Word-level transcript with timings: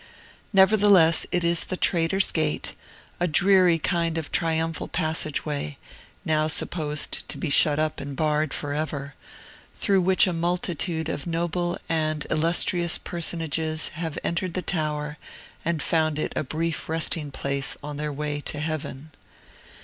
Nevertheless, 0.51 1.27
it 1.31 1.43
is 1.43 1.65
the 1.65 1.77
Traitor's 1.77 2.31
Gate, 2.31 2.73
a 3.19 3.27
dreary 3.27 3.77
kind 3.77 4.17
of 4.17 4.31
triumphal 4.31 4.87
passageway 4.87 5.77
(now 6.25 6.47
supposed 6.47 7.29
to 7.29 7.37
be 7.37 7.51
shut 7.51 7.77
up 7.77 7.99
and 7.99 8.15
barred 8.15 8.51
forever), 8.51 9.13
through 9.75 10.01
which 10.01 10.25
a 10.25 10.33
multitude 10.33 11.07
of 11.07 11.27
noble 11.27 11.77
and 11.87 12.25
illustrious 12.31 12.97
personages 12.97 13.89
have 13.89 14.17
entered 14.23 14.55
the 14.55 14.63
Tower 14.63 15.19
and 15.63 15.83
found 15.83 16.17
it 16.17 16.33
a 16.35 16.43
brief 16.43 16.89
resting 16.89 17.29
place 17.29 17.77
on 17.83 17.97
their 17.97 18.11
way 18.11 18.39
to 18.41 18.59
heaven. 18.59 19.11